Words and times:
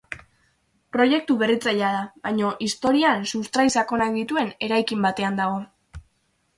Proiektu 0.95 1.35
berritzailea 1.41 1.91
da, 1.97 2.01
baina 2.25 2.51
historian 2.69 3.29
sustrai 3.35 3.69
sakonak 3.77 4.19
dituen 4.19 4.53
eraikin 4.71 5.09
batean 5.09 5.43
dago. 5.45 5.65